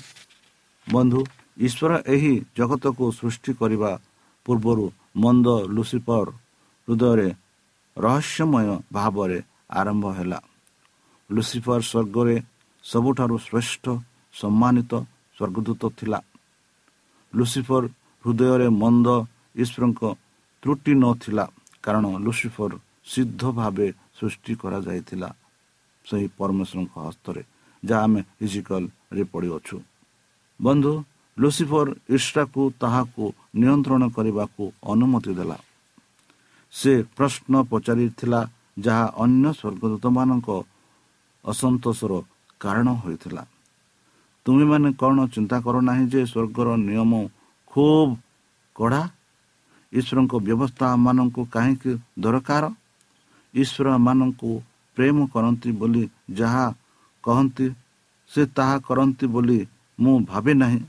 [0.87, 1.19] ବନ୍ଧୁ
[1.57, 3.91] ଈଶ୍ୱର ଏହି ଜଗତକୁ ସୃଷ୍ଟି କରିବା
[4.45, 4.85] ପୂର୍ବରୁ
[5.23, 6.27] ମନ୍ଦ ଲୁସିଫର
[6.87, 7.29] ହୃଦୟରେ
[7.97, 9.39] ରହସ୍ୟମୟ ଭାବରେ
[9.79, 10.39] ଆରମ୍ଭ ହେଲା
[11.29, 12.35] ଲୁସିଫର ସ୍ୱର୍ଗରେ
[12.83, 13.85] ସବୁଠାରୁ ଶ୍ରେଷ୍ଠ
[14.33, 14.91] ସମ୍ମାନିତ
[15.37, 16.19] ସ୍ୱର୍ଗଦୂତ ଥିଲା।
[17.33, 17.83] ଲୁସିଫର
[18.25, 19.07] ହୃଦୟରେ ମନ୍ଦ
[19.55, 20.01] ଈଶ୍ୱରଙ୍କ
[20.65, 21.45] ତ୍ରୁଟି ନଥିଲା
[21.85, 22.71] କାରଣ ଲୁସିଫର
[23.11, 25.29] ସିଦ୍ଧ ଭାବେ ସୃଷ୍ଟି କରାଯାଇଥିଲା
[26.05, 27.41] ସେହି ପରମେଶ୍ୱରଙ୍କ ହସ୍ତରେ
[27.83, 29.77] ଯାହା ଆମେ ଫିଜିକାଲରେ ପଡ଼ିଅଛୁ
[30.59, 30.93] ବନ୍ଧୁ
[31.37, 33.23] ଲୁସିଫର ଇଷ୍ଟାକୁ ତାହାକୁ
[33.61, 35.57] ନିୟନ୍ତ୍ରଣ କରିବାକୁ ଅନୁମତି ଦେଲା।
[36.73, 38.39] ସେ ପ୍ରଶ୍ନ ପଚାରିଥିଲା
[38.85, 40.49] ଯାହା ଅନ୍ୟ ସ୍ୱର୍ଗଦୂତମାନଙ୍କ
[41.45, 42.13] ଅସନ୍ତୋଷର
[42.63, 43.43] କାରଣ ହୋଇଥିଲା।
[44.45, 47.11] ତୁମେମାନେ କ'ଣ ଚିନ୍ତା କର ନାହିଁ ଯେ ସ୍ୱର୍ଗର ନିୟମ
[47.71, 48.11] ଖୁବ୍
[48.75, 49.01] କଡ଼ା?
[49.99, 51.91] ଈଶ୍ୱରଙ୍କ ବ୍ୟବସ୍ଥା ମାନଙ୍କୁ କାହିଁକି
[52.23, 52.63] ଦରକାର?
[53.53, 54.49] ଈଶ୍ୱର ମାନଙ୍କୁ
[54.97, 56.03] ପ୍ରେମ କରନ୍ତି ବୋଲି
[56.39, 56.65] ଯାହା
[57.23, 57.67] କହନ୍ତି
[58.31, 59.59] ସେ ତାହା କରନ୍ତି ବୋଲି
[59.99, 60.81] ମୁଁ ଭାବେ ନାହିଁ।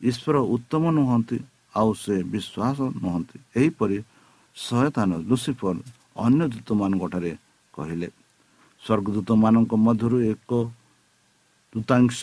[0.00, 1.38] ଈଶ୍ୱର ଉତ୍ତମ ନୁହନ୍ତି
[1.78, 3.98] ଆଉ ସେ ବିଶ୍ୱାସ ନୁହନ୍ତି। ଏହିପରି
[4.56, 5.76] ସହାୟତାନ ଲୁସିଫର
[6.24, 7.32] ଅନ୍ୟ ଦୂତମାନଙ୍କଠାରେ
[7.74, 8.08] କହିଲେ
[8.82, 10.50] ସ୍ୱର୍ଗଦୂତମାନଙ୍କ ମଧ୍ୟରୁ ଏକ
[11.72, 12.20] ଦୂତାଂଶ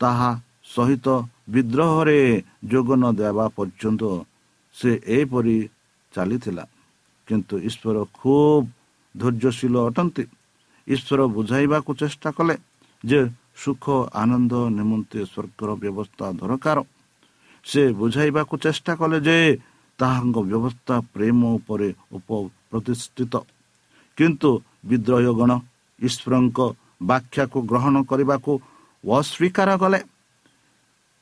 [0.00, 0.30] ତାହା
[0.74, 1.06] ସହିତ
[1.52, 2.20] ବିଦ୍ରୋହରେ
[2.70, 4.02] ଯୋଗ ନ ଦେବା ପର୍ଯ୍ୟନ୍ତ
[4.76, 5.58] ସେ ଏପରି
[6.12, 6.64] ଚାଲିଥିଲା।
[7.28, 8.64] କିନ୍ତୁ ଈଶ୍ୱର ଖୁବ୍
[9.14, 10.24] ଧୈର୍ଯ୍ୟଶୀଳ ଅଟନ୍ତି।
[10.88, 12.54] ଈଶ୍ୱର ବୁଝାଇବାକୁ ଚେଷ୍ଟା କଲେ
[13.04, 13.20] ଯେ
[13.62, 13.84] ସୁଖ
[14.22, 16.78] ଆନନ୍ଦ ନିମନ୍ତେ ସ୍ୱର୍ଗର ବ୍ୟବସ୍ଥା ଦରକାର।
[17.66, 19.38] ସେ ବୁଝାଇବାକୁ ଚେଷ୍ଟା କଲେ ଯେ
[19.98, 22.28] ତାହାଙ୍କ ବ୍ୟବସ୍ଥା ପ୍ରେମ ଉପରେ ଉପ
[22.70, 23.34] ପ୍ରତିଷ୍ଠିତ
[24.18, 24.50] କିନ୍ତୁ
[24.88, 25.50] ବିଦ୍ରୋହୀଗଣ
[25.98, 26.58] ଈଶ୍ୱରଙ୍କ
[27.10, 28.52] ବାଖ୍ୟାକୁ ଗ୍ରହଣ କରିବାକୁ
[29.04, 29.98] ଅସ୍ୱୀକାର କଲେ।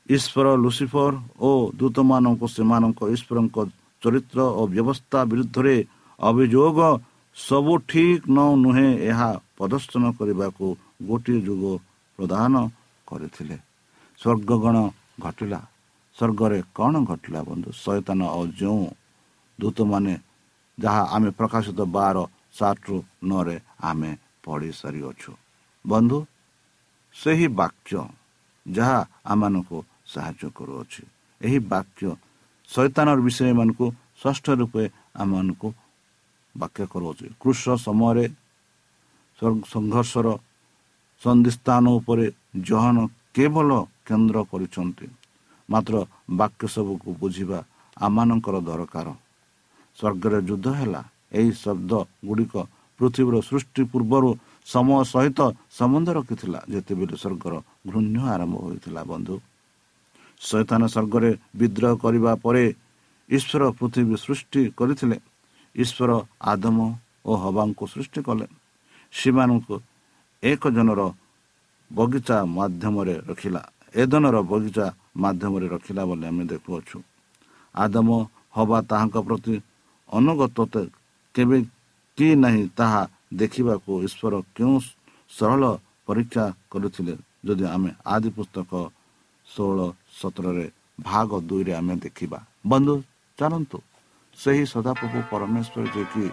[0.09, 3.57] ଈଶ୍ୱର ଲୁସିଫର ଓ ଦୂତମାନଙ୍କୁ ସେମାନଙ୍କ ଈଶ୍ୱରଙ୍କ
[4.03, 5.75] ଚରିତ୍ର ଓ ବ୍ୟବସ୍ଥା ବିରୁଦ୍ଧରେ
[6.19, 6.79] ଅଭିଯୋଗ
[7.37, 10.65] ସବୁ ଠିକ୍ ନ ନୁହେଁ ଏହା ପ୍ରଦର୍ଶନ କରିବାକୁ
[11.07, 11.63] ଗୋଟିଏ ଯୁଗ
[12.19, 12.53] ପ୍ରଦାନ
[13.07, 13.57] କରିଥିଲେ।
[14.19, 14.75] ସ୍ୱର୍ଗଗଣ
[15.19, 15.59] ଘଟିଲା।
[16.17, 17.69] ସ୍ୱର୍ଗରେ କ'ଣ ଘଟିଲା ବନ୍ଧୁ?
[17.83, 18.85] ଶୈତାନ ଓ ଯେଉଁ
[19.59, 20.13] ଦୂତମାନେ
[20.77, 22.17] ଯାହା ଆମେ ପ୍ରକାଶିତ ବାର
[22.53, 23.57] ସାତରୁ ନରେ
[23.89, 24.11] ଆମେ
[24.43, 25.31] ପଢ଼ି ସାରିଅଛୁ
[25.85, 26.17] ବନ୍ଧୁ
[27.15, 27.93] ସେହି ବାକ୍ୟ
[28.65, 29.77] ଯାହା ଆମମାନଙ୍କୁ
[30.13, 31.01] ସାହାଯ୍ୟ କରୁଅଛି।
[31.41, 32.05] ଏହି ବାକ୍ୟ
[32.69, 33.85] ଶୈତାନର ବିଷୟମାନଙ୍କୁ
[34.21, 34.83] ଷଷ୍ଠ ରୂପେ
[35.21, 35.69] ଆମମାନଙ୍କୁ
[36.55, 38.25] ବାକ୍ୟ କରୁଅଛି। କୃଷ ସମୟରେ
[39.73, 40.27] ସଂଘର୍ଷର
[41.21, 42.25] ସନ୍ଧିସ୍ଥାନ ଉପରେ
[42.69, 42.97] ଜହନ
[43.35, 43.69] କେବଳ
[44.07, 45.07] କେନ୍ଦ୍ର କରିଛନ୍ତି।
[45.69, 45.95] ମାତ୍ର
[46.39, 47.59] ବାକ୍ୟ ସବୁକୁ ବୁଝିବା
[47.97, 49.07] ଆମମାନଙ୍କର ଦରକାର।
[49.97, 51.01] ସ୍ୱର୍ଗରେ ଯୁଦ୍ଧ ହେଲା।
[51.37, 51.91] ଏହି ଶବ୍ଦ
[52.27, 52.55] ଗୁଡ଼ିକ
[52.99, 54.29] ପୃଥିବୀର ସୃଷ୍ଟି ପୂର୍ବରୁ
[54.67, 55.39] ସମୟ ସହିତ
[55.77, 57.53] ସମ୍ବନ୍ଧ ରଖିଥିଲା। ଯେତେବେଳେ ସ୍ୱର୍ଗର
[57.89, 59.35] ଘୃଣ୍ୟ ଆରମ୍ଭ ହୋଇଥିଲା ବନ୍ଧୁ।
[60.47, 62.63] ଶୈତାନ ସ୍ୱର୍ଗରେ ବିଦ୍ରୋହ କରିବା ପରେ
[63.29, 65.17] ଈଶ୍ୱର ପୃଥିବୀ ସୃଷ୍ଟି କରିଥିଲେ।
[65.75, 66.11] ଈଶ୍ୱର
[66.51, 66.77] ଆଦମ
[67.25, 68.45] ଓ ହବାଙ୍କୁ ସୃଷ୍ଟି କଲେ।
[69.13, 69.75] ସେମାନଙ୍କୁ
[70.43, 71.01] ଏକ ଜଣର
[71.91, 73.61] ବଗିଚା ମାଧ୍ୟମରେ ରଖିଲା।
[74.01, 74.85] ଏଦନର ବଗିଚା
[75.23, 76.97] ମାଧ୍ୟମରେ ରଖିଲା ବୋଲି ଆମେ ଦେଖୁଅଛୁ।
[77.75, 78.09] ଆଦମ
[78.55, 79.55] ହବା ତାହାଙ୍କ ପ୍ରତି
[80.09, 80.57] ଅନୁଗତ
[81.35, 81.57] କେବେ
[82.17, 83.01] କି ନାହିଁ ତାହା
[83.41, 84.75] ଦେଖିବାକୁ ଈଶ୍ୱର କେଉଁ
[85.31, 85.63] ସରଳ
[86.07, 88.71] ପରୀକ୍ଷା କରୁଥିଲେ। ଯଦି ଆମେ ଆଦି ପୁସ୍ତକ
[89.53, 89.79] ଷୋହଳ
[90.19, 90.65] ସତରରେ
[91.07, 92.39] ଭାଗ ଦୁଇରେ ଆମେ ଦେଖିବା।
[92.71, 92.95] ବନ୍ଧୁ
[93.37, 93.77] ଚାଲନ୍ତୁ।
[94.37, 96.25] ସେହି ସଦାପ୍ରଭୁ ପରମେଶ୍ୱର ଯିଏକି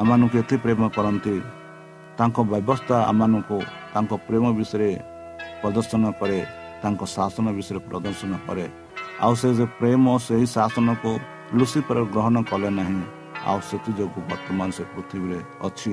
[0.00, 1.34] ଆମମାନଙ୍କୁ ଏତେ ପ୍ରେମ କରନ୍ତି
[2.18, 3.58] ତାଙ୍କ ବ୍ୟବସ୍ଥା ଆମମାନଙ୍କୁ
[3.94, 4.90] ତାଙ୍କ ପ୍ରେମ ବିଷୟରେ
[5.60, 6.38] ପ୍ରଦର୍ଶନ କରେ
[6.82, 8.66] ତାଙ୍କ ଶାସନ ବିଷୟରେ ପ୍ରଦର୍ଶନ କରେ।
[9.24, 11.12] ଆଉ ସେ ଯେ ପ୍ରେମ ସେହି ଶାସନକୁ
[11.58, 13.00] ଲୁସିଫର ଗ୍ରହଣ କଲେ ନାହିଁ
[13.50, 15.92] ଆଉ ସେଥିଯୋଗୁଁ ବର୍ତ୍ତମାନ ସେ ପୃଥିବୀରେ ଅଛି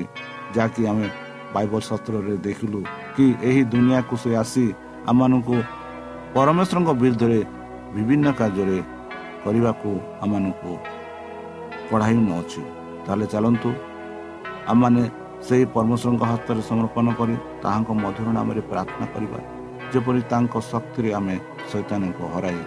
[0.55, 1.07] ଯାହାକି ଆମେ
[1.55, 2.79] ବାଇବଲ ଶାସ୍ତ୍ରରେ ଦେଖିଲୁ
[3.15, 4.65] କି ଏହି ଦୁନିଆକୁ ସେ ଆସି
[5.11, 5.55] ଆମମାନଙ୍କୁ
[6.37, 7.39] ପରମେଶ୍ୱରଙ୍କ ବିରୁଦ୍ଧରେ
[7.93, 8.77] ବିଭିନ୍ନ କାର୍ଯ୍ୟରେ
[9.43, 9.89] କରିବାକୁ
[10.23, 10.71] ଆମମାନଙ୍କୁ
[11.89, 12.61] ପଢ଼ାଇ ନେଉଛି
[13.05, 13.69] ତାହେଲେ ଚାଲନ୍ତୁ
[14.71, 15.03] ଆମମାନେ
[15.47, 19.39] ସେହି ପରମେଶ୍ୱରଙ୍କ ହସ୍ତରେ ସମର୍ପଣ କରି ତାହାଙ୍କ ମଧୁର ନାମରେ ପ୍ରାର୍ଥନା କରିବା।
[19.91, 21.35] ଯେପରି ତାଙ୍କ ଶକ୍ତିରେ ଆମେ
[21.71, 22.61] ଶୈତାନଙ୍କୁ ହରାଇ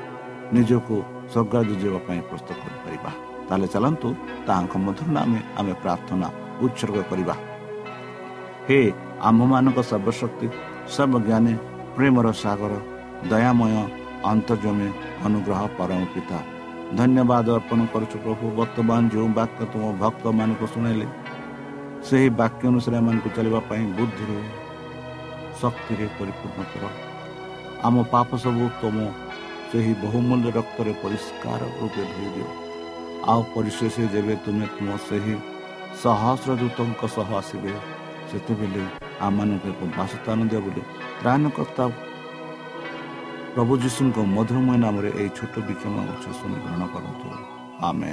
[0.54, 0.96] ନିଜକୁ
[1.32, 3.10] ସ୍ୱର୍ଗାଦି ଯିବା ପାଇଁ ପ୍ରସ୍ତୁତ କରିପାରିବା।
[3.46, 4.08] ତାହେଲେ ଚାଲନ୍ତୁ
[4.46, 6.26] ତାହାଙ୍କ ମଧୁର ନାମେ ଆମେ ପ୍ରାର୍ଥନା
[6.64, 7.34] ଉତ୍ସର୍ଗ କରିବା।
[8.66, 8.80] ହେ
[9.28, 10.46] ଆମ୍ଭମାନଙ୍କ ସର୍ବଶକ୍ତି
[10.94, 11.54] ସର୍ବଜ୍ଞାନୀ
[11.96, 12.72] ପ୍ରେମର ସାଗର
[13.30, 13.72] ଦୟାମୟ
[14.30, 14.88] ଅନ୍ତର୍ଜମୀ
[15.26, 16.38] ଅନୁଗ୍ରହ ପରମ ପିତା।
[16.98, 21.06] ଧନ୍ୟବାଦ ଅର୍ପଣ କରୁଛୁ ପ୍ରଭୁ ବର୍ତ୍ତମାନ ଯେଉଁ ବାକ୍ୟ ତୁମ ଭକ୍ତମାନଙ୍କୁ ଶୁଣାଇଲେ
[22.06, 24.38] ସେହି ବାକ୍ୟ ଅନୁସାରେ ଏମାନଙ୍କୁ ଚାଲିବା ପାଇଁ ବୁଦ୍ଧିରେ
[25.60, 26.84] ଶକ୍ତିରେ ପରିପୂର୍ଣ୍ଣ କର।
[27.86, 28.96] ଆମ ପାପ ସବୁ ତୁମ
[29.70, 32.48] ସେହି ବହୁମୂଲ୍ୟ ରକ୍ତରେ ପରିଷ୍କାର ରୂପେ ଧୋଇ ଦିଅ।
[33.30, 35.34] ଆଉ ପରିଶେଷ ଯେବେ ତୁମେ ତୁମ ସେହି
[36.02, 37.72] ସହସ୍ର ଦୂତଙ୍କ ସହ ଆସିବେ
[38.30, 38.82] ସେତେବେଳେ
[39.26, 40.82] ଆମମାନଙ୍କୁ ଏକ ବାସସ୍ଥାନ ଦିଅ ବୋଲି
[41.20, 41.84] ତ୍ରାଣକର୍ତ୍ତା
[43.54, 47.28] ପ୍ରଭୁ ଯୀଶୁଙ୍କ ମଧୁରମୟ ନାମରେ ଏହି ଛୋଟ ବିକ୍ଷମ ଉଚ୍ଚ ଶୁଣି ଗ୍ରହଣ କରନ୍ତୁ।
[47.88, 48.12] ଆମେ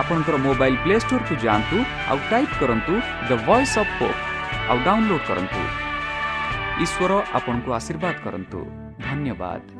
[0.00, 1.78] ଆପଣଙ୍କର ମୋବାଇଲ୍ ପ୍ଲେ ଷ୍ଟୋରକୁ ଯାଆନ୍ତୁ
[2.10, 2.94] ଆଉ ଟାଇପ୍ କରନ୍ତୁ
[3.28, 4.20] ଦ ଭଏସ୍ ଅଫ୍ ହୋପ୍
[4.70, 5.62] ଆଉ ଡାଉନଲୋଡ୍ କରନ୍ତୁ।
[6.84, 8.60] ଈଶ୍ୱର ଆପଣଙ୍କୁ ଆଶୀର୍ବାଦ କରନ୍ତୁ।
[9.06, 9.77] ଧନ୍ୟବାଦ।